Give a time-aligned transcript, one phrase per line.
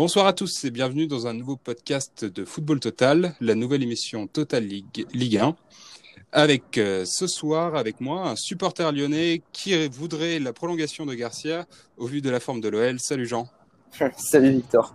[0.00, 4.26] Bonsoir à tous et bienvenue dans un nouveau podcast de Football Total, la nouvelle émission
[4.26, 5.54] Total League, Ligue 1.
[6.32, 11.66] Avec euh, ce soir, avec moi, un supporter lyonnais qui voudrait la prolongation de Garcia
[11.98, 12.98] au vu de la forme de l'OL.
[12.98, 13.46] Salut Jean.
[14.16, 14.94] Salut Victor.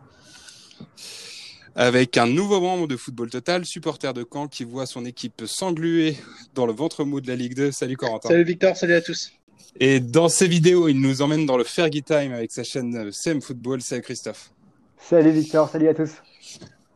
[1.76, 6.18] Avec un nouveau membre de Football Total, supporter de Caen qui voit son équipe s'engluer
[6.56, 7.72] dans le ventre mou de la Ligue 2.
[7.72, 8.30] Salut Corentin.
[8.30, 9.32] Salut Victor, salut à tous.
[9.80, 13.40] Et dans ces vidéos, il nous emmène dans le Fergie Time avec sa chaîne CM
[13.40, 13.84] Football.
[13.84, 14.50] Salut Christophe.
[14.98, 16.12] Salut Victor, salut à tous.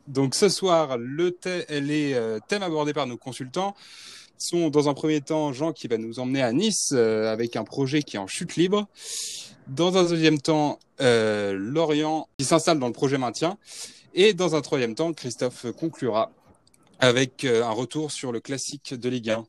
[0.07, 1.38] Donc ce soir, le
[1.70, 3.76] les euh, thèmes abordés par nos consultants
[4.38, 7.63] sont dans un premier temps Jean qui va nous emmener à Nice euh, avec un
[7.63, 8.88] projet qui est en chute libre.
[9.67, 13.57] Dans un deuxième temps, euh, Lorient qui s'installe dans le projet maintien.
[14.16, 16.32] Et dans un troisième temps, Christophe conclura
[16.99, 19.45] avec un retour sur le classique de Ligue 1.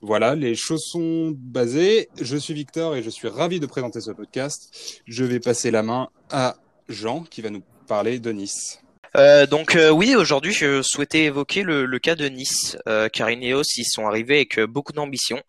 [0.00, 2.08] Voilà, les choses sont basées.
[2.20, 5.02] Je suis Victor et je suis ravi de présenter ce podcast.
[5.06, 6.56] Je vais passer la main à
[6.88, 8.80] Jean qui va nous parler de Nice.
[9.16, 13.62] Euh, donc euh, oui, aujourd'hui je souhaitais évoquer le, cas de Nice, euh, car Ineos
[13.76, 15.40] ils sont arrivés avec euh, beaucoup d'ambition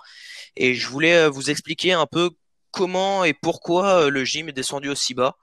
[0.56, 2.30] et je voulais vous expliquer un peu
[2.72, 5.36] comment et pourquoi le gym est descendu aussi bas.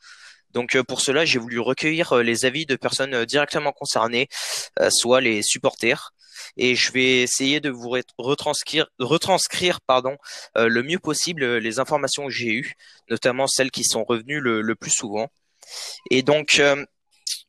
[0.50, 4.28] Donc pour cela, j'ai voulu recueillir les avis de personnes directement concernées,
[4.88, 6.12] soit les supporters,
[6.56, 10.16] et je vais essayer de vous retranscrire, retranscrire pardon,
[10.56, 12.74] le mieux possible les informations que j'ai eues,
[13.08, 15.28] notamment celles qui sont revenues le plus souvent.
[16.10, 16.84] Et donc, euh,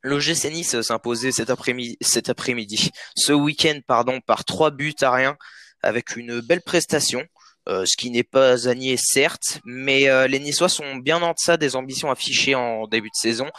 [0.04, 5.38] l'OGC Nice s'imposait cet après-midi, cet après-midi, ce week-end, pardon, par trois buts à rien,
[5.82, 7.24] avec une belle prestation.
[7.68, 11.32] Euh, ce qui n'est pas à nier certes, mais euh, les Niçois sont bien en
[11.32, 13.50] deçà des ambitions affichées en début de saison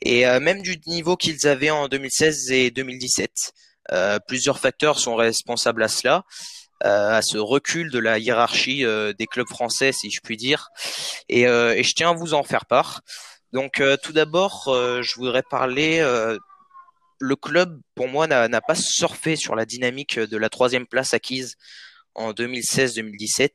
[0.00, 3.32] et même du niveau qu'ils avaient en 2016 et 2017.
[4.28, 6.22] plusieurs facteurs sont responsables à cela,
[6.82, 8.84] à ce recul de la hiérarchie
[9.18, 10.68] des clubs français, si je puis dire,
[11.28, 13.00] et, je tiens à vous en faire part.
[13.52, 16.00] Donc euh, tout d'abord, euh, je voudrais parler.
[16.00, 16.36] Euh,
[17.20, 21.56] le club, pour moi, n'a pas surfé sur la dynamique de la troisième place acquise
[22.14, 23.50] en 2016-2017.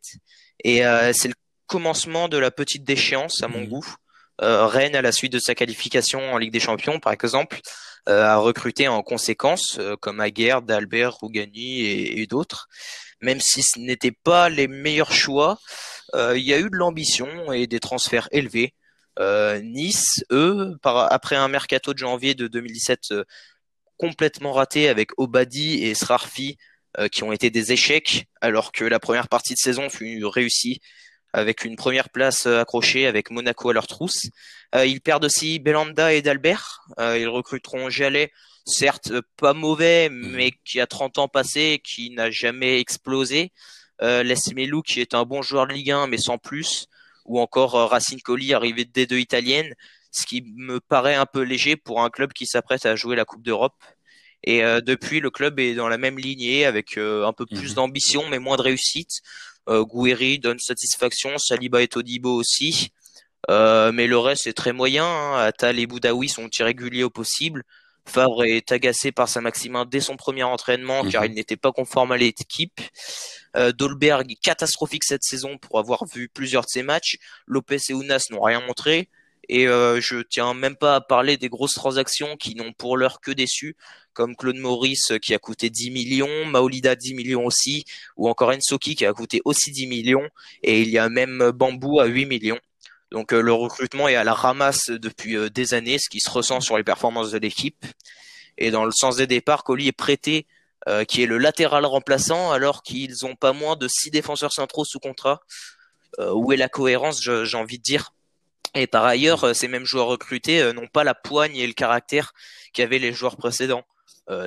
[0.66, 0.82] Et
[1.14, 1.34] c'est le
[1.68, 3.68] commencement de la petite déchéance, à mon mmh.
[3.68, 3.96] goût.
[4.40, 7.62] Rennes, à la suite de sa qualification en Ligue des Champions, par exemple,
[8.06, 12.68] a recruté en conséquence, comme Aguerd, Albert, Rougani et, et d'autres.
[13.22, 15.58] Même si ce n'était pas les meilleurs choix,
[16.14, 18.74] il y a eu de l'ambition et des transferts élevés.
[19.19, 23.24] Euh, nice, eux, par, après un mercato de janvier de 2017 euh,
[23.97, 26.57] complètement raté avec Obadi et Srarfi
[26.97, 30.79] euh, qui ont été des échecs, alors que la première partie de saison fut réussie
[31.34, 34.28] avec une première place accrochée avec Monaco à leur trousse.
[34.75, 36.85] ils perdent aussi Belanda et Dalbert.
[37.00, 38.31] ils recruteront Jallet,
[38.66, 43.52] certes pas mauvais, mais qui a 30 ans passé, qui n'a jamais explosé.
[44.02, 46.88] Euh, Les Melou, qui est un bon joueur de Ligue 1, mais sans plus
[47.25, 49.73] ou encore euh, Racing Colli arrivé de D2 italienne,
[50.11, 53.25] ce qui me paraît un peu léger pour un club qui s'apprête à jouer la
[53.25, 53.75] Coupe d'Europe.
[54.44, 57.69] Et euh, depuis, le club est dans la même lignée avec euh, un peu plus
[57.69, 57.75] mhm.
[57.75, 59.22] d'ambition mais moins de réussite.
[59.69, 62.91] Euh, Gouiri donne satisfaction, Saliba et Todibo aussi.
[63.50, 65.05] mais le reste est très moyen.
[65.05, 65.38] Hein.
[65.38, 67.63] Atal et Boudaoui sont irréguliers au possible.
[68.06, 71.31] Favre est agacé par Saint-Maximin dès son premier entraînement car mhm.
[71.31, 72.81] il n'était pas conforme à l'équipe.
[73.56, 77.18] Euh, Dolberg catastrophique cette saison pour avoir vu plusieurs de ses matchs.
[77.47, 79.09] Lopez et Ounas n'ont rien montré.
[79.50, 83.19] Et euh, je tiens même pas à parler des grosses transactions qui n'ont pour l'heure
[83.19, 83.75] que déçu,
[84.14, 87.84] comme Claude Maurice qui a coûté 10 millions, Maolida 10 millions aussi,
[88.16, 90.28] ou encore Ensoki qui a coûté aussi 10 millions,
[90.62, 92.59] et il y a même Bambou à 8 millions.
[93.13, 96.29] Donc euh, le recrutement est à la ramasse depuis euh, des années, ce qui se
[96.29, 97.85] ressent sur les performances de l'équipe.
[98.57, 100.46] Et dans le sens des départs, Colli est prêté
[100.90, 104.84] euh, qui est le latéral remplaçant, alors qu'ils ont pas moins de six défenseurs centraux
[104.84, 105.41] sous contrat.
[106.20, 108.14] Euh, où est la cohérence, j'ai envie de dire
[108.76, 112.34] Et par ailleurs, euh, ces mêmes joueurs recrutés n'ont pas la poigne et le caractère
[112.73, 113.85] qu'avaient les joueurs précédents.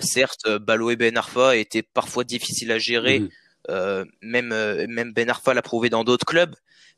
[0.00, 3.20] certes, Balo et Ben Arfa étaient parfois difficiles à gérer.
[3.20, 4.06] Mhm.
[4.22, 4.48] même
[4.88, 6.54] même Ben Arfa l'a prouvé dans d'autres clubs,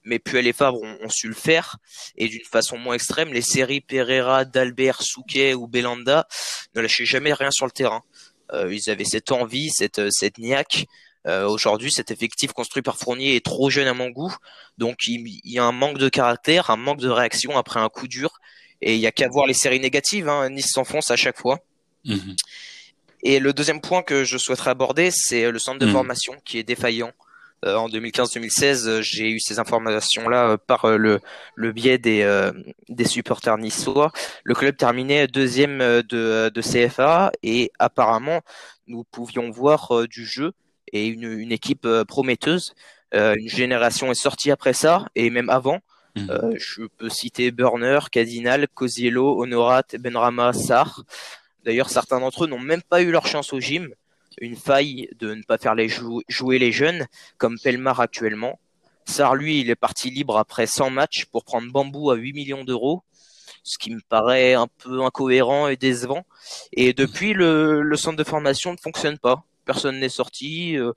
[0.08, 1.76] mais Puel et Favre ont, su le faire
[2.16, 3.32] et d'une façon moins extrême.
[3.32, 6.26] Les séries Pereira, Dalbert, Souquet ou Belanda
[6.74, 8.02] ne lâchaient jamais rien sur le terrain.
[8.52, 10.86] Euh, ils avaient cette envie, cette, euh, cette niaque.
[11.26, 14.34] Euh, aujourd'hui, cet effectif construit par Fournier est trop jeune à mon goût,
[14.78, 18.08] donc il, y a un manque de caractère, un manque de réaction après un coup
[18.08, 18.38] dur,
[18.80, 20.28] et il y a qu'à voir les séries négatives.
[20.28, 20.48] Hein.
[20.48, 21.58] Nice s'enfonce à chaque fois.
[22.04, 22.36] Mhm.
[23.24, 25.92] Et le deuxième point que je souhaiterais aborder, c'est le centre de mhm.
[25.92, 27.12] formation qui est défaillant.
[27.64, 31.20] Euh, en 2015-2016, euh, j'ai eu ces informations-là euh, par le,
[31.56, 32.50] le biais des,
[32.88, 34.12] des supporters niçois.
[34.44, 38.42] Le club terminait deuxième de, de CFA et apparemment,
[38.86, 40.52] nous pouvions voir du jeu
[40.92, 42.74] et une, une équipe prometteuse.
[43.12, 45.80] une génération est sortie après ça et même avant.
[46.16, 46.56] Mmh.
[46.56, 51.04] je peux citer Burner, Cardinal, Cosiello, Honorat, Benrama, Sarr.
[51.64, 53.88] D'ailleurs, certains d'entre eux n'ont même pas eu leur chance au gym.
[54.40, 55.74] Une faille de ne pas faire
[56.28, 57.06] jouer les jeunes,
[57.38, 58.58] comme Pelmar actuellement.
[59.08, 62.64] Sarr, lui, il est parti libre après 100 matchs pour prendre Bambou à 8 millions
[62.64, 63.02] d'euros,
[63.62, 66.24] ce qui me paraît un peu incohérent et décevant.
[66.72, 69.44] Et depuis, le, centre de formation ne fonctionne pas.
[69.64, 70.76] Personne n'est sorti.
[70.76, 70.92] Euh,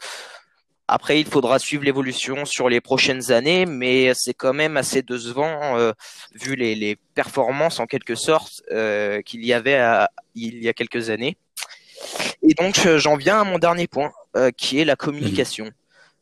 [0.87, 5.77] après, il faudra suivre l'évolution sur les prochaines années, mais c'est quand même assez décevant
[5.77, 5.93] euh,
[6.33, 9.81] vu les, performances en quelque sorte euh, qu'il y avait
[10.35, 11.37] il y a quelques années.
[12.51, 15.71] Et donc, j'en viens à mon dernier point, euh, qui est la communication.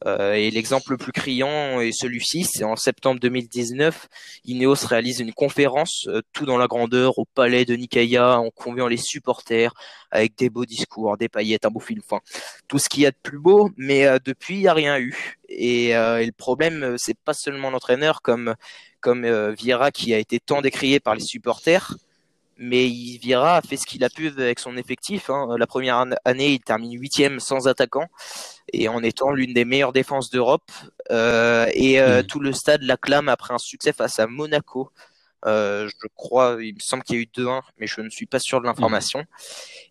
[0.06, 4.08] Euh, et l'exemple le plus criant est celui-ci, c'est en septembre 2019,
[4.46, 8.88] Ineos réalise une conférence, euh, tout dans la grandeur, au palais de Nicaïa, en conviant
[8.88, 9.74] les supporters,
[10.12, 12.22] avec des beaux discours, des paillettes, un beau film, enfin,
[12.68, 15.00] tout ce qu'il y a de plus beau, mais euh, depuis, il n'y a rien
[15.00, 15.36] eu.
[15.50, 18.54] Et, et le problème, c'est pas seulement l'entraîneur, comme,
[19.00, 21.96] comme Vieira, qui a été tant décrié par les supporters,
[22.60, 25.30] mais Vieira a fait ce qu'il a pu avec son effectif.
[25.30, 25.48] Hein.
[25.58, 28.08] La première année, il termine huitième sans attaquant
[28.74, 30.70] et en étant l'une des meilleures défenses d'Europe.
[31.10, 32.28] Euh, et euh, mm.
[32.28, 34.92] tout le stade l'acclame après un succès face à Monaco.
[35.46, 38.26] Euh, je crois, il me semble qu'il y a eu 2-1, mais je ne suis
[38.26, 39.24] pas sûr de l'information.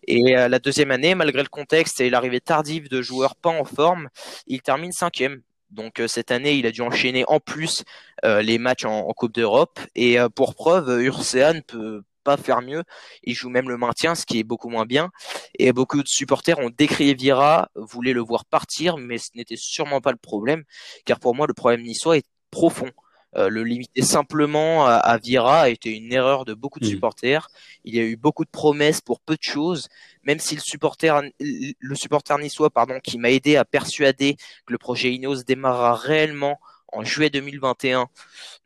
[0.07, 4.09] Et la deuxième année, malgré le contexte et l'arrivée tardive de joueurs pas en forme,
[4.45, 5.41] il termine cinquième.
[5.71, 7.83] Donc cette année, il a dû enchaîner en plus
[8.23, 9.79] les matchs en, Coupe d'Europe.
[9.95, 12.83] Et pour preuve, Ursean peut, pas faire mieux.
[13.23, 15.09] Il joue même le maintien, ce qui est beaucoup moins bien.
[15.57, 19.99] Et beaucoup de supporters ont décrié Vira, voulaient le voir partir, mais ce n'était sûrement
[19.99, 20.63] pas le problème,
[21.05, 22.91] car pour moi, le problème niçois est profond.
[23.35, 26.89] Euh, le limiter simplement à, à, Vira a été une erreur de beaucoup de mmh.
[26.89, 27.49] supporters.
[27.83, 29.87] Il y a eu beaucoup de promesses pour peu de choses,
[30.23, 34.35] même si le supporter, le supporter niçois, pardon, qui m'a aidé à persuader
[34.65, 36.59] que le projet Ineos démarrera réellement
[36.91, 38.07] en juillet 2021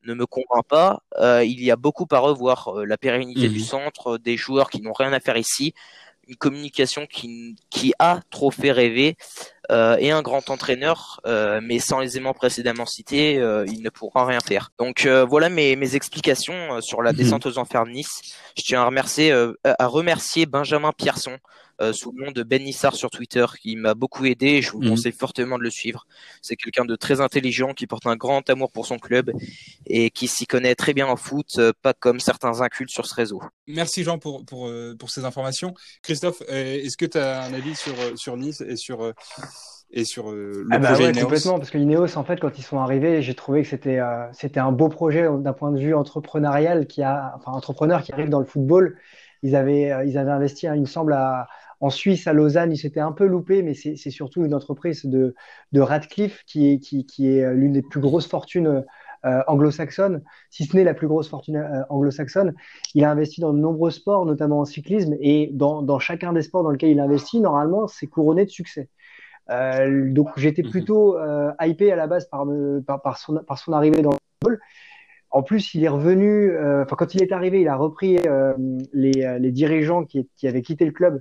[0.03, 1.01] ne me convainc pas.
[1.19, 2.79] Euh, il y a beaucoup à revoir.
[2.79, 3.65] Euh, la pérennité du mhm.
[3.65, 5.73] centre, des joueurs qui n'ont rien à faire ici,
[6.27, 9.17] une communication qui, qui a trop fait rêver
[9.71, 13.89] euh, et un grand entraîneur, euh, mais sans les aimants précédemment cités, euh, il ne
[13.89, 14.71] pourra rien faire.
[14.77, 17.17] Donc euh, voilà mes, mes explications sur la mhm.
[17.17, 18.35] descente aux enfers de Nice.
[18.57, 19.31] Je tiens à remercier,
[19.63, 21.37] à remercier Benjamin Pierson,
[21.91, 24.81] sous le nom de Ben Nissar sur Twitter, qui m'a beaucoup aidé et je vous
[24.81, 24.89] mhm.
[24.89, 26.05] conseille fortement de le suivre.
[26.41, 29.31] C'est quelqu'un de très intelligent qui porte un grand amour pour son club
[29.87, 33.41] et qui s'y connaît très bien en foot, pas comme certains incultes sur ce réseau.
[33.67, 35.73] Merci Jean pour, pour, pour ces informations.
[36.03, 39.13] Christophe, est-ce que tu as un avis sur, sur Nice et sur
[39.93, 42.57] et sur euh, le ah bah projet ouais, complètement parce que Ineos en fait quand
[42.57, 45.79] ils sont arrivés j'ai trouvé que c'était euh, c'était un beau projet d'un point de
[45.79, 48.97] vue entrepreneurial qui a enfin entrepreneur qui arrive dans le football
[49.43, 51.47] ils avaient euh, ils avaient investi hein, il me semble à,
[51.79, 55.35] en Suisse à Lausanne ils s'étaient un peu loupés mais c'est surtout une entreprise de
[55.71, 58.83] de Radcliffe qui est qui, qui est l'une des plus grosses fortunes
[59.47, 62.53] anglo-saxonnes, si ce n'est la plus grosse fortune anglo-saxonne.
[62.93, 66.41] Il a investi dans de nombreux sports, notamment en cyclisme, et dans, dans chacun des
[66.41, 68.89] sports dans lesquels il investit, normalement, c'est couronné de succès.
[69.49, 70.69] Euh, donc j'étais mhm.
[70.69, 72.45] plutôt euh, hypé à la base par,
[72.85, 74.59] par, par, son, par son arrivée dans le football.
[75.31, 78.19] En plus, il est revenu, euh, enfin quand il est arrivé, il a repris
[78.93, 81.19] les, les, dirigeants qui, qui, avaient quitté le club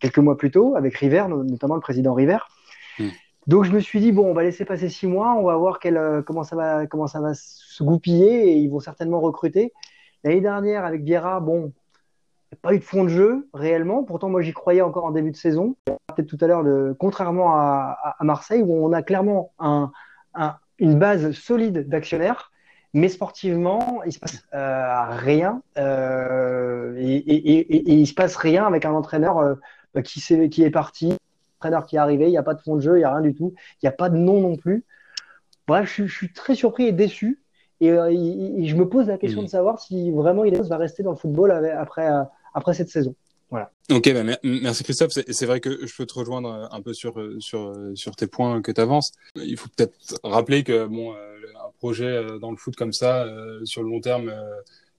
[0.00, 2.38] quelques mois plus tôt, avec River, notamment le président River.
[2.98, 3.10] Mhm.
[3.46, 5.78] Donc je me suis dit bon, on va laisser passer six mois, on va voir
[5.78, 9.72] quel, comment ça va comment ça va se goupiller et ils vont certainement recruter.
[10.24, 11.72] L'année dernière avec Vieira, bon,
[12.62, 14.02] pas eu de fond de jeu réellement.
[14.04, 15.76] Pourtant, moi, j'y croyais encore en début de saison.
[15.84, 16.64] Peut-être tout à l'heure,
[16.98, 19.92] contrairement à, Marseille, où on a clairement un,
[20.80, 22.50] une base solide d'actionnaires,
[22.92, 25.62] mais sportivement, il se passe euh, rien.
[25.78, 29.54] Euh, et, et, et, il se passe rien avec un entraîneur euh,
[30.02, 31.16] qui, est, qui est parti, un
[31.58, 32.26] entraîneur qui est arrivé.
[32.26, 33.54] Il n'y a pas de fond de jeu, il n'y a rien du tout.
[33.74, 34.84] Il n'y a pas de nom non plus.
[35.68, 37.42] Bref, je, suis très surpris et déçu.
[37.80, 39.44] Et, je me pose la question mmh.
[39.44, 42.10] de savoir si vraiment il va rester dans le football après,
[42.54, 43.14] après cette saison.
[43.50, 43.72] Voilà.
[43.90, 45.12] Ok, bah, merci Christophe.
[45.12, 48.70] C'est vrai que je peux te rejoindre un peu sur sur sur tes points que
[48.70, 49.12] tu avances.
[49.34, 51.16] Il faut peut-être rappeler que bon, euh,
[51.56, 54.32] un projet euh, dans le foot comme ça, euh, sur le long terme,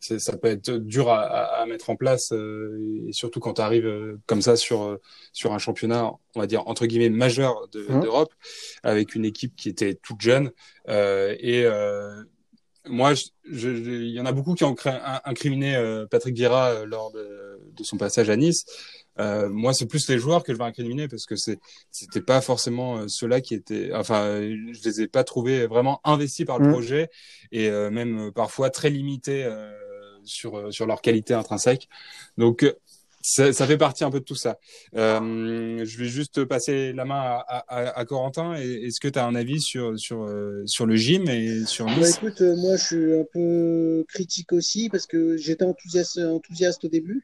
[0.02, 4.42] ça peut être dur à, à, mettre en place, et surtout quand tu arrives comme
[4.42, 4.98] ça sur
[5.32, 8.02] sur un championnat, on va dire entre guillemets majeur mmh.
[8.02, 8.34] d'Europe,
[8.84, 10.52] avec une équipe qui était toute jeune
[10.88, 11.66] et
[12.88, 13.14] moi,
[13.46, 14.76] il y en a beaucoup qui ont
[15.26, 18.66] incriminé euh, Patrick Vieira euh, lors de, de, son passage à Nice.
[19.20, 21.60] Euh, moi, c'est plus les joueurs que je vais incriminer parce que c'est
[21.92, 23.92] c'était pas forcément euh, ceux-là qui étaient.
[23.94, 26.72] Enfin, je les ai pas trouvés vraiment investis par le mmh.
[26.72, 27.10] projet
[27.52, 29.48] et même parfois très limités
[30.24, 31.90] sur sur leur qualité intrinsèque.
[32.38, 32.66] Donc
[33.22, 34.60] ça, fait partie un peu de tout ça.
[34.96, 38.54] Euh, je vais juste passer la main à, Corentin.
[38.56, 42.10] Est-ce que tu as un avis sur, sur, euh, sur le gym et sur bah,
[42.10, 46.88] écoute, euh, moi je suis un peu critique aussi parce que j'étais enthousiaste, enthousiaste au
[46.88, 47.24] début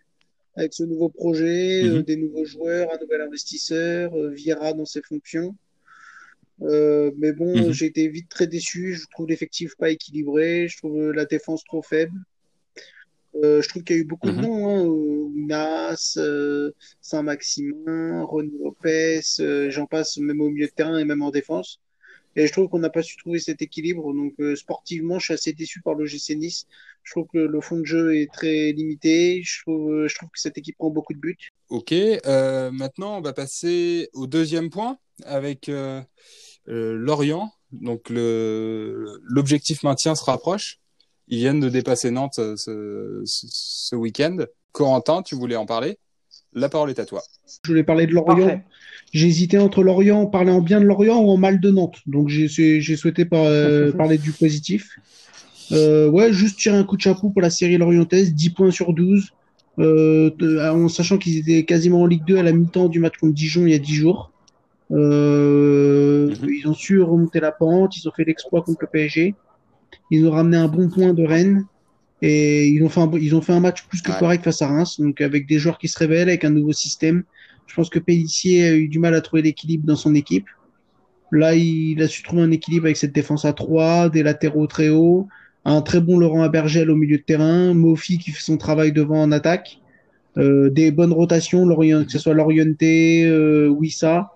[0.56, 2.02] avec ce nouveau projet, mhm.
[2.02, 5.56] des nouveaux joueurs, un nouvel investisseur, Viera dans ses fonctions.
[6.60, 7.72] mais bon, mhm.
[7.72, 8.96] j'ai été vite très déçu.
[8.96, 10.68] Je trouve l'effectif pas équilibré.
[10.68, 12.18] Je trouve la défense trop faible.
[13.44, 14.42] Euh, je trouve qu'il y a eu beaucoup de mhm.
[14.42, 20.98] noms, hein, Nas, euh, Saint-Maximin, Ronnie Lopez, euh, j'en passe même au milieu de terrain
[20.98, 21.80] et même en défense.
[22.36, 24.14] Et je trouve qu'on n'a pas su trouver cet équilibre.
[24.14, 26.68] Donc sportivement, je suis assez déçu par le GC Nice.
[27.02, 29.42] Je trouve que le fond de jeu est très limité.
[29.44, 31.50] Je trouve, je trouve que cette équipe prend beaucoup de buts.
[31.70, 31.92] Ok,
[32.24, 35.72] maintenant on va passer au deuxième point avec
[36.68, 37.52] Lorient.
[37.72, 40.80] Donc l'objectif maintien se rapproche.
[41.28, 44.38] Ils viennent de dépasser Nantes euh, ce, ce, week-end.
[44.72, 45.98] Corentin, tu voulais en parler
[46.54, 47.22] La parole est à toi.
[47.64, 48.62] Je voulais parler de Lorient.
[49.12, 51.98] J'ai hésité entre Lorient, parler en bien de Lorient ou en mal de Nantes.
[52.06, 52.48] Donc j'ai
[52.96, 54.98] souhaité euh, parler du positif.
[55.74, 58.94] Euh, ouais, juste tirer un coup de chapeau pour la série lorientaise, 10 points sur
[58.94, 59.34] 12.
[59.78, 63.66] en sachant qu'ils étaient quasiment en Ligue 2 à la mi-temps du match contre Dijon
[63.66, 64.32] il y a 10 jours.
[64.90, 66.38] Mhm.
[66.48, 69.36] Ils ont su remonter la pente, ils ont fait l'exploit contre le PSG.
[70.12, 71.66] Ils ont ramené un bon point de Rennes
[72.22, 74.68] et ils ont fait un, ils ont fait un match plus que correct face à
[74.68, 77.24] Reims, donc avec des joueurs qui se révèlent, avec un nouveau système.
[77.68, 80.48] Je pense que Pellissier a eu du mal à trouver l'équilibre dans son équipe.
[81.32, 84.90] Là, il a su trouver un équilibre avec cette défense à 3, des latéraux très
[84.90, 85.28] hauts,
[85.66, 89.22] un très bon Laurent Abergel au milieu de terrain, Mofi qui fait son travail devant
[89.22, 89.80] en attaque,
[90.38, 94.32] euh, des bonnes rotations, que ce soit Lorienté, euh, Wissa,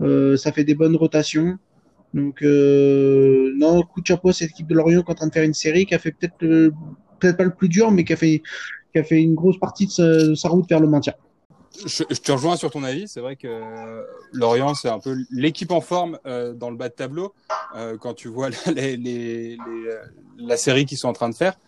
[0.00, 1.58] euh, ça fait des bonnes rotations.
[2.14, 5.32] Donc, euh, non, coup de chapeau cette équipe de Lorient qui est en train de
[5.32, 6.72] faire une série qui a fait peut-être
[7.18, 8.42] peut-être pas le plus dur, mais qui a fait,
[8.92, 11.14] qui a fait une grosse partie de sa, route vers le maintien.
[11.84, 13.06] Je, te rejoins sur ton avis.
[13.06, 16.94] C'est vrai que Lorient, c'est un peu l'équipe en forme euh, dans le bas de
[16.94, 17.34] tableau
[17.76, 19.98] euh, quand tu vois les, les, euh,
[20.38, 21.58] la série qu'ils sont en train de faire.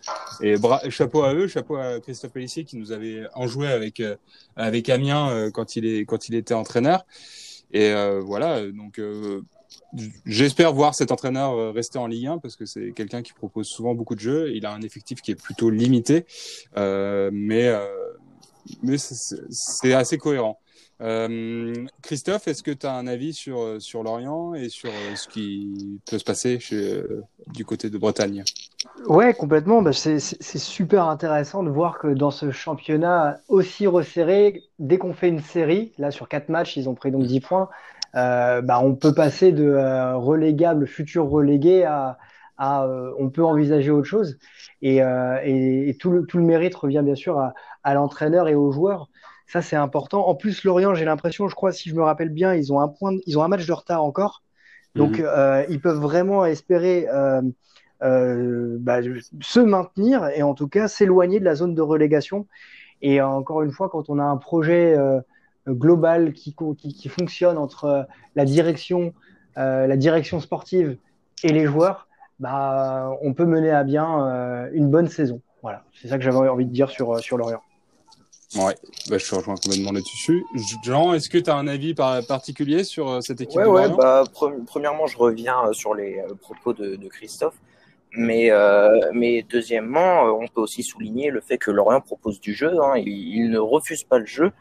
[0.41, 0.55] Et
[0.89, 4.15] chapeau à eux, chapeau à Christophe Pellissier qui nous avait enjoué avec euh,
[4.55, 7.05] avec Amiens quand il est quand il était entraîneur.
[7.73, 8.99] Et voilà, donc
[10.25, 13.67] J'espère voir cet entraîneur euh, rester en Ligue 1 parce que c'est quelqu'un qui propose
[13.67, 14.51] souvent beaucoup de jeux.
[14.55, 16.25] Il a un effectif qui est plutôt limité,
[16.77, 17.87] euh, mais euh,
[19.49, 20.59] c'est assez cohérent.
[22.03, 26.23] Christophe, est-ce que tu as un avis sur Lorient et sur ce qui peut se
[26.23, 26.59] passer
[27.47, 28.43] du côté de Bretagne?
[29.07, 29.81] Ouais, complètement.
[29.81, 35.29] Bah, c'est super intéressant de voir que dans ce championnat aussi resserré, dès qu'on fait
[35.29, 37.67] une série, là sur quatre matchs, ils ont pris donc 10 points.
[38.15, 42.17] Euh, bah, on peut passer de euh, relégable, futur relégué à,
[42.57, 44.37] à euh, on peut envisager autre chose.
[44.81, 47.53] Et, et, tout, le, tout, le, mérite revient bien sûr à,
[47.83, 49.09] à l'entraîneur et aux joueurs.
[49.47, 50.27] Ça, c'est important.
[50.27, 52.87] En plus, Lorient, j'ai l'impression, je crois, si je me rappelle bien, ils ont un
[52.87, 54.43] point, ils ont un match de retard encore.
[54.95, 55.65] Donc, mhm.
[55.69, 57.07] ils peuvent vraiment espérer
[58.03, 58.99] euh, bah,
[59.41, 62.47] se maintenir et en tout cas s'éloigner de la zone de relégation.
[63.03, 64.95] Et encore une fois, quand on a un projet
[65.67, 68.03] global qui, qui, fonctionne entre euh,
[68.35, 69.13] la direction,
[69.57, 70.97] euh, la direction sportive
[71.43, 72.07] et les joueurs,
[72.39, 75.41] bah, on peut mener à bien euh, une bonne saison.
[75.61, 77.61] Voilà, c'est ça que j'avais envie de dire sur, sur Lorient.
[78.55, 78.75] Ouais,
[79.09, 80.43] bah, je te rejoins complètement là-dessus.
[80.83, 84.23] Jean, est-ce que tu as un avis particulier sur cette équipe ouais, ouais, bah,
[84.65, 87.55] Premièrement, je reviens sur les propos de, Christophe.
[88.17, 88.51] Mais,
[89.13, 92.73] mais deuxièmement, on peut aussi souligner le fait que Lorient propose du jeu.
[92.83, 92.97] Hein.
[92.97, 94.51] il, ne refuse pas le jeu.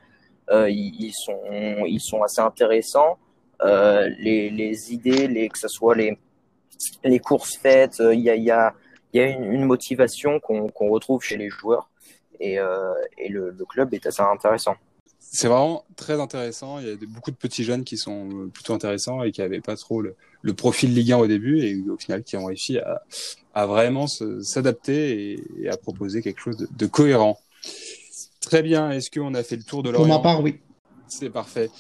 [0.51, 3.19] Euh, ils, sont, assez intéressants.
[3.63, 8.75] Euh, les, idées, que ce soit les, courses faites, euh, il y a,
[9.15, 11.89] une, motivation qu'on retrouve chez les joueurs
[12.41, 12.59] et,
[13.29, 14.75] le, club est assez intéressant.
[15.21, 16.81] C'est vraiment très intéressant.
[16.81, 19.77] Il y a beaucoup de petits jeunes qui sont plutôt intéressants et qui n'avaient pas
[19.77, 22.79] trop le, le, profil Ligue 1 au début et au final qui ont réussi
[23.55, 27.39] à, vraiment s'adapter et, à proposer quelque chose de cohérent.
[28.41, 28.91] Très bien.
[28.91, 30.61] Est-ce qu'on a fait le tour de l'Orient Pour ma part, oui.
[31.11, 31.71] C'est parfait.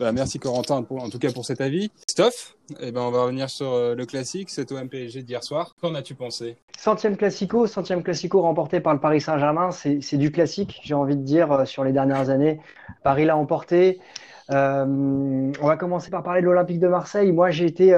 [0.00, 1.90] Bah, merci Corentin pour, en tout cas pour cet avis.
[1.90, 5.76] Christophe, eh ben, on va revenir sur euh, le classique, cet OM-PSG d'hier soir.
[5.80, 6.56] Qu'en as-tu pensé?
[6.76, 11.22] Centième classico, centième classico remporté par le Paris Saint-Germain, c'est du classique, j'ai envie de
[11.22, 12.60] dire, euh, sur les dernières années.
[13.04, 14.00] Paris l'a emporté.
[14.50, 17.30] Euh, on va commencer par parler de l'Olympique de Marseille.
[17.30, 17.96] Moi, j'ai été,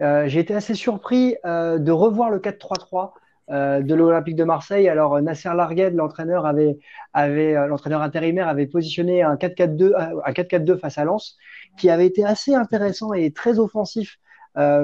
[0.00, 3.14] j'ai été assez surpris de revoir le 4-3-3.
[3.50, 4.88] Euh, de l'Olympique de Marseille.
[4.88, 6.78] Alors Nasser Largued, l'entraîneur avait,
[7.12, 11.36] avait euh, l'entraîneur intérimaire avait positionné un 4-4-2 euh, un 4-4-2 face à Lens,
[11.76, 14.18] qui avait été assez intéressant et très offensif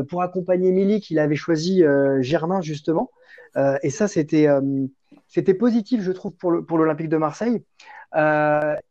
[0.09, 1.11] pour accompagner Milik.
[1.11, 1.85] Il avait choisi
[2.21, 3.11] Germain justement,
[3.83, 4.49] et ça c'était
[5.27, 7.63] c'était positif je trouve pour pour l'Olympique de Marseille.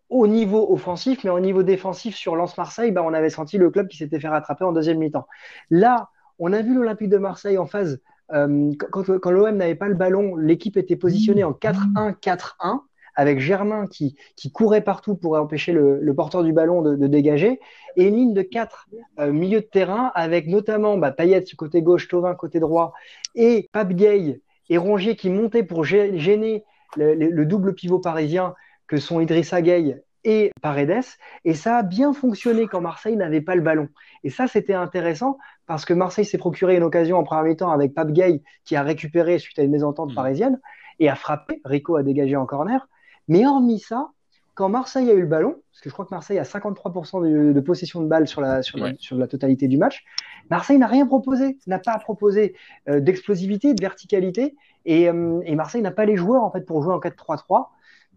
[0.10, 3.88] au niveau offensif, mais au niveau défensif sur Lens-Marseille, bah, on avait senti le club
[3.88, 5.28] qui s'était fait rattraper en deuxième mi-temps.
[5.72, 8.00] Là, on a vu l'Olympique de Marseille en phase.
[8.34, 12.82] Euh, quand, l'OM n'avait pas le ballon, l'équipe était positionnée en 4-1-4-1
[13.16, 14.16] avec Germain qui,
[14.54, 17.60] courait partout pour empêcher le, porteur du ballon de, dégager,
[17.96, 18.88] et une ligne de quatre
[19.20, 22.94] euh, milieux de terrain avec notamment bah, Payet côté gauche, Tovin côté droit,
[23.34, 26.64] et Pape Gay et Rongier qui montaient pour gêner
[26.96, 28.54] le, le, double pivot parisien
[28.86, 31.06] que sont Idrissa Gueye et Paredes.
[31.46, 33.88] Et ça a bien fonctionné quand Marseille n'avait pas le ballon.
[34.24, 37.94] Et ça, c'était intéressant parce que Marseille s'est procuré une occasion en premier temps avec
[37.94, 40.16] Pape Gay qui a récupéré suite à une mésentente mmh.
[40.16, 40.60] parisienne
[41.00, 41.62] et a frappé.
[41.64, 42.90] Rico a dégagé en corner.
[43.30, 44.10] Mais hormis ça,
[44.54, 47.60] quand Marseille a eu le ballon, parce que je crois que Marseille a 53% de,
[47.62, 50.04] possession de balle sur la, sur, la, totalité du match,
[50.50, 52.56] Marseille n'a rien proposé, n'a pas proposé
[52.90, 54.56] euh, d'explosivité, de verticalité,
[54.90, 57.68] euh, et, Marseille n'a pas les joueurs en fait pour jouer en 4-3-3.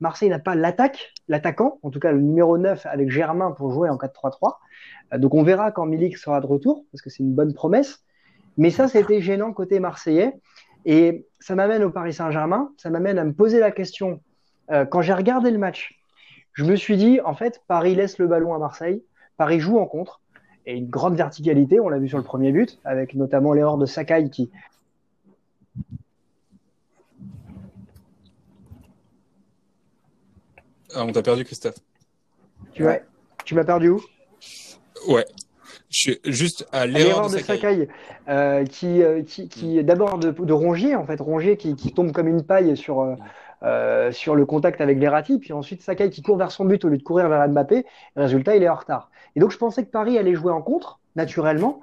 [0.00, 3.88] Marseille n'a pas l'attaque, l'attaquant, en tout cas le numéro 9 avec Germain pour jouer
[3.88, 4.56] en 4-3-3.
[5.12, 8.00] Euh, donc on verra quand Milik sera de retour, parce que c'est une bonne promesse.
[8.56, 10.34] Mais ça, c'était gênant côté marseillais.
[10.86, 14.20] Et ça m'amène au Paris Saint-Germain, ça m'amène à me poser la question
[14.70, 16.00] euh, quand j'ai regardé le match,
[16.52, 19.02] je me suis dit, en fait, Paris laisse le ballon à Marseille,
[19.36, 20.20] Paris joue en contre,
[20.66, 23.86] et une grande verticalité, on l'a vu sur le premier but, avec notamment l'erreur de
[23.86, 24.50] Sakai qui.
[30.94, 31.76] Ah, on t'a perdu, Christophe.
[32.72, 33.02] Tu, ouais.
[33.44, 34.00] tu m'as perdu où?
[35.08, 35.24] Ouais.
[35.88, 37.88] Je suis juste à l'erreur de, Sakai,
[38.28, 42.12] euh, qui, euh, qui, qui d'abord de, de, Rongier, en fait, Rongier qui, qui tombe
[42.12, 43.16] comme une paille sur, euh,
[43.64, 46.88] euh, sur le contact avec Verratti, puis ensuite Sakai qui court vers son but au
[46.88, 47.86] lieu de courir vers Mbappé.
[48.14, 49.10] Résultat, il est en retard.
[49.34, 51.80] Et donc je pensais que Paris allait jouer en contre, naturellement.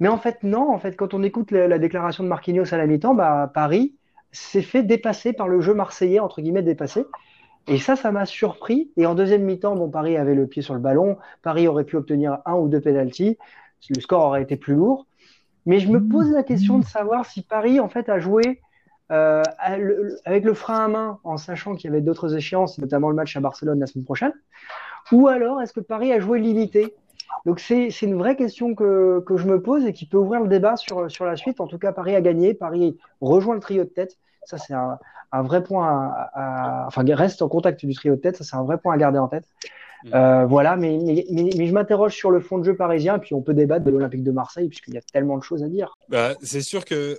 [0.00, 0.70] Mais en fait, non.
[0.70, 3.94] En fait, quand on écoute la, déclaration de Marquinhos à la mi-temps, bah, Paris
[4.32, 7.04] s'est fait dépasser par le jeu marseillais, entre guillemets dépassé.
[7.66, 8.90] Et ça, ça m'a surpris.
[8.96, 11.18] Et en deuxième mi-temps, bon, Paris avait le pied sur le ballon.
[11.42, 13.38] Paris aurait pu obtenir un ou deux pénalties.
[13.88, 15.06] Le score aurait été plus lourd.
[15.66, 18.60] Mais je me pose la question de savoir si Paris, en fait, a joué
[19.12, 19.42] euh,
[20.24, 23.36] avec le frein à main, en sachant qu'il y avait d'autres échéances, notamment le match
[23.36, 24.32] à Barcelone la semaine prochaine
[25.12, 26.94] Ou alors, est-ce que Paris a joué limité?
[27.46, 30.48] Donc, c'est une vraie question que, que, je me pose et qui peut ouvrir le
[30.48, 31.60] débat sur, sur la suite.
[31.60, 34.18] En tout cas, Paris a gagné, Paris rejoint le trio de tête.
[34.44, 34.98] Ça, c'est un,
[35.32, 38.36] un, vrai point à, à, Enfin, reste en contact du trio de tête.
[38.36, 39.44] Ça, c'est un vrai point à garder en tête.
[40.04, 40.14] Mmh.
[40.14, 41.24] Euh, voilà, mais, mais,
[41.56, 43.90] mais, je m'interroge sur le fond de jeu parisien, et puis on peut débattre de
[43.90, 45.96] l'Olympique de Marseille, puisqu'il y a tellement de choses à dire.
[46.08, 47.18] Bah, c'est sûr que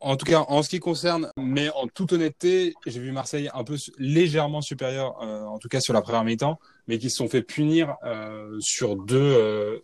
[0.00, 3.64] en tout cas, en ce qui concerne, mais en toute honnêteté, j'ai vu Marseille un
[3.64, 6.58] peu légèrement supérieur, euh, en tout cas sur la première mi-temps,
[6.88, 9.78] mais qui se sont fait punir euh, sur deux euh,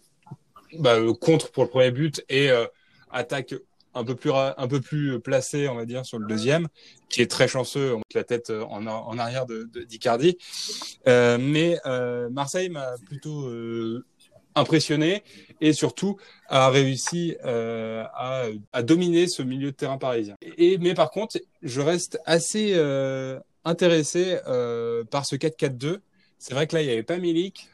[0.79, 2.67] bah, euh, contre pour le premier but et euh,
[3.11, 3.55] attaque
[3.95, 6.69] un peu plus un peu plus placée, on va dire, sur le deuxième,
[7.09, 8.87] qui est très chanceux, met la tête en,
[9.19, 10.37] arrière de d'Icardi.
[11.07, 11.79] mais
[12.31, 13.51] Marseille m'a plutôt
[14.57, 15.23] impressionné
[15.61, 16.17] et surtout
[16.49, 18.05] a réussi euh,
[18.73, 20.35] à, dominer ce milieu de terrain parisien.
[20.59, 25.99] Et, mais par contre, je reste assez euh, intéressé euh, par ce 4-4-2.
[26.39, 27.69] C'est vrai que là, il n'y avait pas Milik.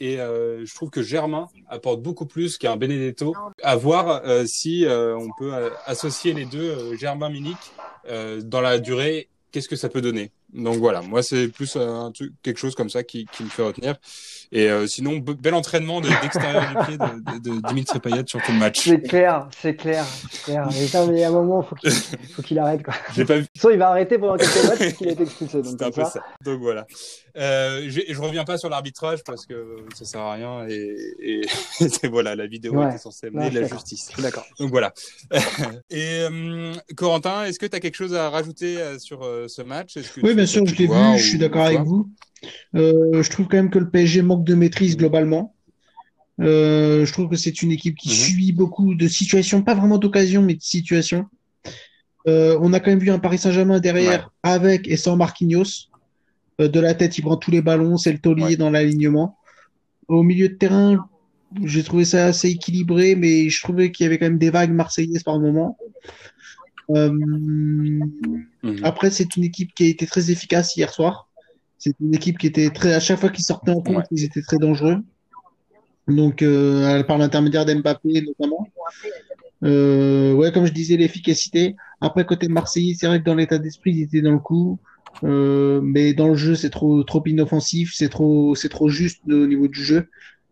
[0.00, 3.34] Et je trouve que Germain apporte beaucoup plus qu'un Benedetto.
[3.62, 5.52] À voir si on peut
[5.86, 7.56] associer les deux, Germain Milik,
[8.42, 10.32] dans la durée qu'est-ce que ça peut donner?
[10.54, 13.62] Donc voilà, moi c'est plus un truc, quelque chose comme ça qui, qui me fait
[13.62, 13.96] retenir.
[14.52, 18.52] Et euh, sinon, bel entraînement d'extérieur du pied de, de, de Dimitri Payet sur tout
[18.52, 18.84] le match.
[18.84, 20.06] C'est clair, c'est clair,
[20.44, 20.68] clair.
[20.70, 22.94] Mais, ça, mais à un moment, faut qu'il faut qu'il arrête quoi.
[23.26, 23.46] Pas vu.
[23.56, 25.62] Sinon, il va arrêter pendant quelques matchs parce qu'il a été expulsé.
[25.62, 26.22] Donc, un peu ça.
[26.44, 26.86] Donc voilà.
[27.36, 31.40] Euh, je, reviens pas sur l'arbitrage parce que ça sert à rien et, et,
[32.02, 32.88] et voilà, la vidéo ouais.
[32.90, 34.10] était censée amener de la justice.
[34.18, 34.46] D'accord.
[34.58, 34.92] Donc voilà.
[35.90, 39.62] et euh, Corentin, est-ce que tu as quelque chose à rajouter euh, sur euh, ce
[39.62, 39.94] match?
[39.94, 41.18] Que Oui, bien sûr, je l'ai vu.
[41.18, 42.08] Je suis d'accord avec vous.
[42.74, 45.54] Euh, je trouve quand même que le PSG manque de maîtrise globalement.
[46.40, 48.12] Euh, je trouve que c'est une équipe qui mmh.
[48.12, 51.26] subit beaucoup de situations, pas vraiment d'occasion, mais de situations.
[52.26, 54.50] Euh, on a quand même vu un Paris Saint-Germain derrière ouais.
[54.50, 55.90] avec et sans Marquinhos.
[56.58, 58.56] De la tête, il prend tous les ballons, c'est le taulier ouais.
[58.56, 59.36] dans l'alignement.
[60.06, 61.08] Au milieu de terrain,
[61.64, 64.72] j'ai trouvé ça assez équilibré, mais je trouvais qu'il y avait quand même des vagues
[64.72, 65.76] marseillaises par moment.
[66.88, 68.00] Mmh.
[68.82, 71.28] Après, c'est une équipe qui a été très efficace hier soir.
[71.78, 74.04] C'est une équipe qui était très, à chaque fois qu'ils sortaient en compte, ouais.
[74.10, 74.98] ils étaient très dangereux.
[76.08, 78.68] Donc, euh, par l'intermédiaire d'Mbappé notamment.
[79.64, 81.76] Euh, ouais, comme je disais, l'efficacité.
[82.00, 84.78] Après, côté Marseillais, c'est vrai que dans l'état d'esprit, ils étaient dans le coup.
[85.22, 89.46] Euh, mais dans le jeu, c'est trop, trop inoffensif, c'est trop, c'est trop juste au
[89.46, 90.08] niveau du jeu.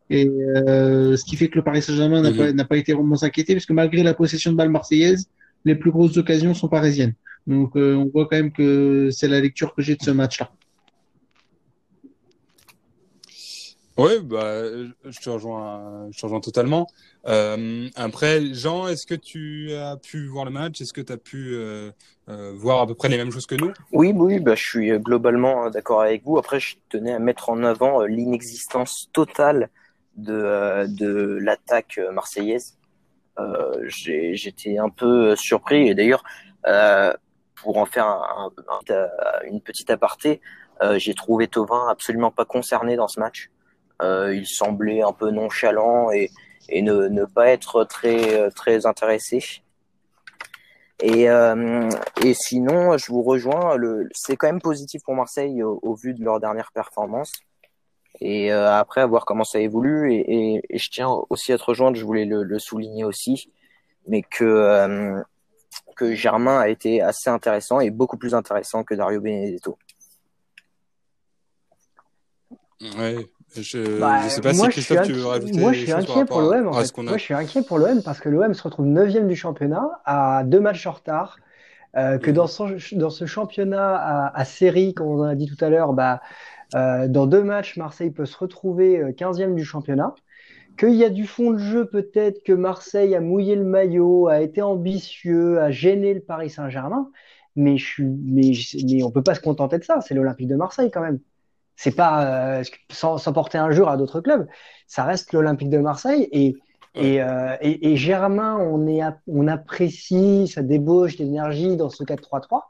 [0.08, 2.56] Et euh, ce qui fait que le Paris Saint-Germain n'a -hmm.
[2.56, 5.28] pas, pas été vraiment inquiété, parce que malgré la possession de balle marseillaise,
[5.64, 7.14] les plus grosses occasions sont parisiennes.
[7.46, 10.50] Donc, euh, on voit quand même que c'est la lecture que j'ai de ce match-là.
[13.98, 14.62] Oui, bah,
[15.04, 16.86] je te rejoins, je te rejoins totalement.
[17.26, 20.80] Euh, après, Jean, est-ce que tu as pu voir le match?
[20.80, 21.90] Est-ce que tu as pu euh,
[22.30, 23.72] euh, voir à peu près les mêmes choses que nous?
[23.92, 26.38] Oui, oui, bah, je suis globalement d'accord avec vous.
[26.38, 29.68] Après, je tenais à mettre en avant l'inexistence totale
[30.16, 32.78] de, de l'attaque marseillaise.
[33.84, 36.22] J'étais un peu surpris et d'ailleurs,
[37.56, 38.50] pour en faire un,
[39.44, 40.40] une petite aparté,
[40.96, 43.50] j'ai trouvé Tovin absolument pas concerné dans ce match.
[44.02, 46.30] Euh, il semblait un peu nonchalant et,
[46.68, 49.62] et ne, ne, pas être très, très intéressé.
[51.00, 51.88] Et, euh,
[52.22, 53.76] et sinon, je vous rejoins,
[54.12, 57.32] c'est quand même positif pour Marseille au, vu de leur dernière performance.
[58.20, 60.12] Et euh, après, à voir comment ça évolue.
[60.12, 60.20] Et,
[60.54, 63.50] et, et, je tiens aussi à te rejoindre, je voulais le, le souligner aussi,
[64.06, 65.20] mais que, euh,
[65.96, 69.76] que Germain a été assez intéressant et beaucoup plus intéressant que Dario Benedetto.
[72.98, 73.16] Ouais,
[73.56, 76.68] je bah, sais pas si Christophe, tu veux rajouter Moi, je suis inquiet pour l'OM.
[76.68, 76.98] En fait.
[76.98, 80.42] Moi, je suis inquiet pour l'OM parce que l'OM se retrouve 9 du championnat à
[80.44, 81.38] deux matchs en retard.
[81.94, 85.62] Euh, que dans, son, dans ce championnat à, à, série, comme on a dit tout
[85.62, 86.22] à l'heure, bah,
[86.74, 90.14] euh, dans deux matchs, Marseille peut se retrouver 15e euh, du championnat.
[90.78, 94.40] Qu'il y a du fond de jeu, peut-être que Marseille a mouillé le maillot, a
[94.40, 97.10] été ambitieux, a gêné le Paris Saint-Germain.
[97.56, 98.52] Mais, je suis, mais,
[98.90, 100.00] mais on peut pas se contenter de ça.
[100.00, 101.20] C'est l'Olympique de Marseille quand même.
[101.76, 104.46] C'est pas euh, sans, sans, porter injure à d'autres clubs.
[104.86, 106.56] Ça reste l'Olympique de Marseille et
[106.94, 112.62] et, euh, et, et, Germain, on, est, on apprécie sa débauche d'énergie dans ce 4-3-3.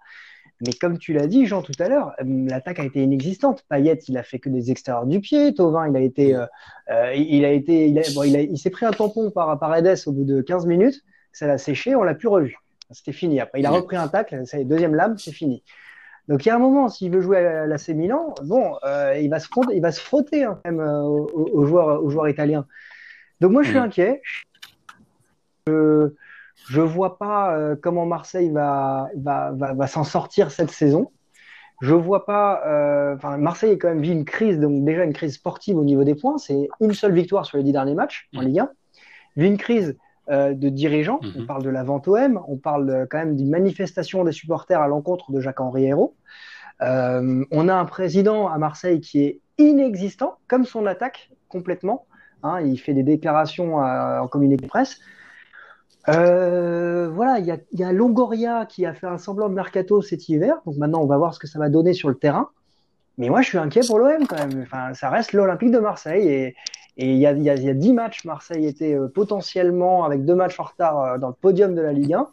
[0.61, 3.65] Mais comme tu l'as dit, Jean, tout à l'heure, euh, l'attaque a été inexistante.
[3.69, 5.55] Payet, il a fait que des extérieurs du pied.
[5.55, 6.47] Tovin, il a été, euh,
[6.91, 10.13] euh il a été, il, bon, il, il s'est pris un tampon par Paredes au
[10.13, 11.03] bout de 15 minutes.
[11.33, 12.57] Ça l'a séché, on l'a plus revu.
[12.91, 13.41] C'était fini.
[13.41, 14.43] Après, il a repris un tacle.
[14.45, 15.63] C'est deuxième lame, c'est fini.
[16.29, 19.29] Donc il y a un moment, s'il veut jouer à l'AC Milan, bon, euh, il
[19.29, 22.67] va se frotter, il va se frotter hein, même euh, aux, joueurs, aux joueurs italiens.
[23.41, 24.23] Donc moi je suis inquiet.
[25.67, 26.13] Je
[26.69, 31.11] je vois pas euh, comment Marseille va va, va, va s'en sortir cette saison.
[31.81, 32.63] Je vois pas.
[32.67, 35.85] Euh, enfin, Marseille a quand même vu une crise, donc déjà une crise sportive au
[35.85, 36.39] niveau des points.
[36.39, 38.45] C'est une seule victoire sur les dix derniers matchs en mm.
[38.45, 38.71] Ligue 1.
[39.37, 39.97] Vu une crise
[40.31, 41.19] euh, de dirigeants.
[41.37, 41.47] On mhm.
[41.47, 45.33] parle de la vente OM, on parle quand même d'une manifestation des supporters à l'encontre
[45.33, 46.15] de Jacques-Henri Hérault.
[46.81, 52.07] Euh, on a un président à Marseille qui est inexistant, comme son attaque complètement.
[52.45, 55.01] Hein, il fait des déclarations euh, en communiqué de presse.
[56.07, 60.29] Voilà, il y a, y a, Longoria qui a fait un semblant de mercato cet
[60.29, 60.61] hiver.
[60.67, 62.49] Donc maintenant, on va voir ce que ça va donner sur le terrain.
[63.19, 64.63] Mais moi, je suis inquiet pour l'OM quand même.
[64.63, 66.57] Enfin, ça reste l'Olympique de Marseille et,
[66.99, 70.35] il y a, y a, y a 10 matchs, Marseille était euh, potentiellement, avec deux
[70.35, 72.29] matchs en retard, euh, dans le podium de la Ligue 1.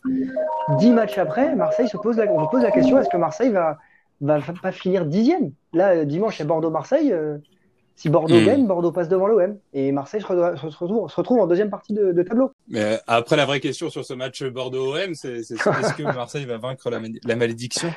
[0.79, 3.77] 10 matchs après, Marseille se pose la, on la question, est-ce que Marseille va,
[4.19, 5.51] va pas finir dixième?
[5.71, 7.15] Là, euh, dimanche, c'est Bordeaux-Marseille.
[7.99, 8.45] Si Bordeaux hmm.
[8.45, 9.57] gagne, Bordeaux passe devant l'OM.
[9.73, 12.53] Et Marseille se retrouve, se retrouve, en deuxième partie de, de, tableau.
[12.69, 16.57] Mais après, la vraie question sur ce match Bordeaux-OM, c'est est, est-ce que Marseille va
[16.57, 17.89] vaincre la, la malédiction?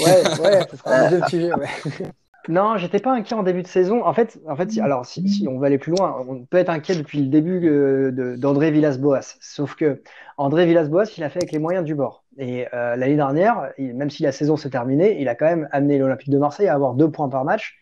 [0.00, 1.52] Ouais, ouais, ce sera un deuxième sujet.
[1.54, 2.06] Ouais.
[2.48, 4.04] Non, j'étais pas inquiet en début de saison.
[4.04, 6.70] En fait, en fait, alors si, si, on va aller plus loin, on peut être
[6.70, 9.36] inquiet depuis le début euh, d'André Villas-Boas.
[9.40, 10.02] Sauf que
[10.38, 12.24] André Villas-Boas, il a fait avec les moyens du bord.
[12.38, 15.98] Et euh, l'année dernière, même si la saison s'est terminée, il a quand même amené
[15.98, 17.78] l'Olympique de Marseille à avoir deux points par match,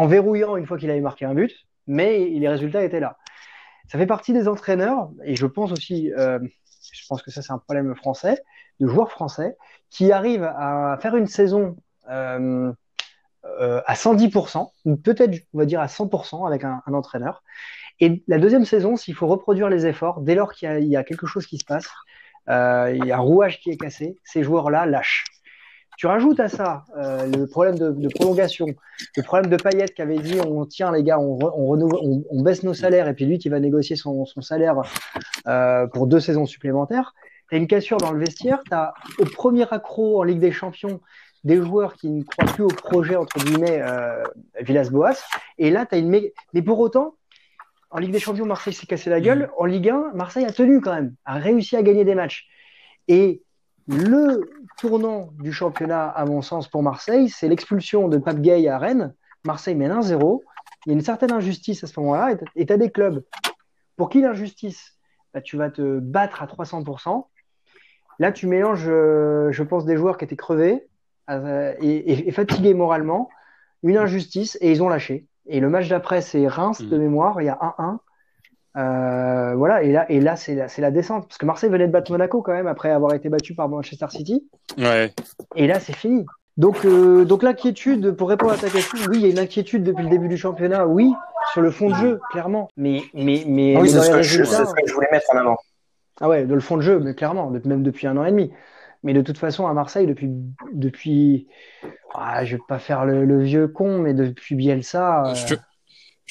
[0.00, 3.18] en verrouillant une fois qu'il avait marqué un but, mais les résultats étaient là.
[3.88, 6.38] Ça fait partie des entraîneurs, et je pense aussi, euh,
[6.90, 8.42] je pense que ça c'est un problème français,
[8.80, 9.58] de joueurs français,
[9.90, 11.76] qui arrivent à faire une saison
[12.08, 12.72] euh,
[13.44, 17.42] euh, à 110%, ou peut-être, on va dire, à 100% avec un, entraîneur.
[17.98, 21.26] Et la deuxième saison, s'il faut reproduire les efforts, dès lors qu'il y, a quelque
[21.26, 21.90] chose qui se passe,
[22.48, 25.26] il y a un rouage qui est cassé, ces joueurs-là lâchent.
[26.00, 28.64] Tu rajoutes à ça euh, le problème de, prolongation,
[29.18, 33.06] le problème de Payet qui avait dit on tient les gars, on, baisse nos salaires
[33.06, 34.80] et puis lui qui va négocier son, salaire
[35.46, 37.12] euh, pour deux saisons supplémentaires.
[37.50, 40.52] Tu as une cassure dans le vestiaire, tu as au premier accro en Ligue des
[40.52, 41.02] Champions
[41.44, 44.22] des joueurs qui ne croient plus au projet, entre guillemets, euh,
[44.62, 45.22] Villas-Boas.
[45.58, 47.16] Et là, tu as une Mais pour autant,
[47.90, 49.50] en Ligue des Champions, Marseille s'est cassé la gueule.
[49.58, 52.48] En Ligue 1, Marseille a tenu quand même, a réussi à gagner des matchs.
[53.06, 53.42] Et
[53.88, 58.78] le tournant du championnat, à mon sens, pour Marseille, c'est l'expulsion de Pape Gay à
[58.78, 59.14] Rennes.
[59.44, 60.40] Marseille mène 1-0.
[60.86, 62.36] Il y a une certaine injustice à ce moment-là.
[62.56, 63.22] Et tu as des clubs
[64.00, 64.96] pour qui l'injustice,
[65.34, 67.26] bah, tu vas te battre à 300%.
[68.18, 70.88] Là, tu mélanges, euh, je pense, des joueurs qui étaient crevés,
[71.28, 73.28] euh, et, et, fatigués moralement,
[73.82, 75.26] une injustice, et ils ont lâché.
[75.44, 77.00] Et le match d'après, c'est Reims de mm.
[77.00, 77.98] mémoire, il y a 1-1.
[78.76, 81.26] Euh, voilà, et là, et là c'est la, la, descente.
[81.26, 84.06] Parce que Marseille venait de battre Monaco quand même après avoir été battu par Manchester
[84.10, 84.48] City.
[84.78, 85.12] Ouais.
[85.56, 86.24] Et là, c'est fini.
[86.56, 89.82] Donc, euh, donc l'inquiétude, pour répondre à ta question, oui, il y a une inquiétude
[89.82, 91.12] depuis le début du championnat, oui.
[91.52, 92.68] sur le fond de jeu, clairement.
[92.76, 93.76] Mais, mais, mais.
[93.76, 95.56] Oui, c'est ce, que je, ce que je voulais mettre en avant.
[96.20, 98.52] Ah ouais, de le fond de jeu, mais clairement, même depuis un an et demi.
[99.02, 100.30] Mais de toute façon, à Marseille, depuis,
[100.74, 101.48] depuis,
[102.14, 105.32] ah, je vais pas faire le, vieux con, mais depuis Bielsa.
[105.34, 105.54] Je,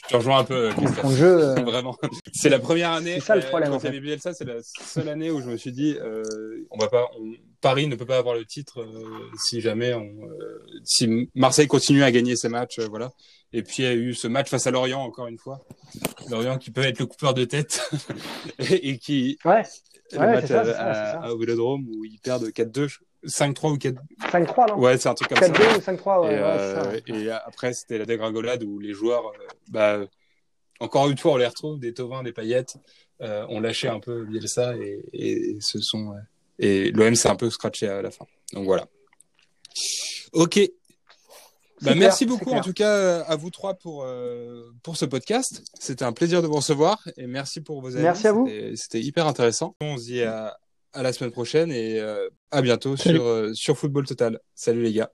[0.03, 1.13] je te rejoins un peu, Christophe.
[1.15, 1.95] Jeu, euh, Vraiment.
[2.33, 3.15] C'est la première année.
[3.15, 3.69] C'est ça le problème.
[3.69, 3.99] Quand en fait.
[3.99, 6.23] Bielsa, c'est la seule année où je me suis dit, euh,
[6.71, 10.03] on va pas, on, Paris ne peut pas avoir le titre euh, si jamais on,
[10.03, 13.11] euh, si Marseille continue à gagner ses matchs, euh, voilà.
[13.51, 15.59] Et puis il y a eu ce match face à Lorient encore une fois.
[16.29, 17.89] Lorient qui peut être le coupeur de tête
[18.59, 19.63] et, et, qui ouais.
[20.13, 23.77] le ouais, match ça, à, ça, à, à Vélodrome où ils perdent 4-2, 5-3 ou
[23.77, 23.95] 4
[24.31, 24.79] 5-3 non?
[24.79, 25.49] Ouais, c'est un truc comme ça.
[25.49, 26.97] 4-2 ou 5-3 ouais, et, euh, ça.
[27.07, 29.31] et après c'était la dégringolade où les joueurs
[29.69, 29.99] bah
[30.81, 32.77] encore une fois, on les retrouve, des Tovin, des Paillettes,
[33.21, 36.13] euh, ont lâché un peu Bielsa et, et, et se sont
[36.57, 38.25] et l'OM s'est un peu scratché à la fin.
[38.53, 38.87] Donc voilà.
[40.33, 40.57] Ok.
[41.81, 45.63] Bah, clair, merci beaucoup en tout cas à vous trois pour euh, pour ce podcast.
[45.79, 48.03] C'était un plaisir de vous recevoir et merci pour vos avis.
[48.03, 48.47] Merci à vous.
[48.47, 49.75] C'était- C'était hyper intéressant.
[49.81, 50.57] On se dit à,
[50.93, 53.17] à la semaine prochaine et euh, à bientôt Salut.
[53.17, 54.39] sur euh, sur Football Total.
[54.55, 55.11] Salut les gars.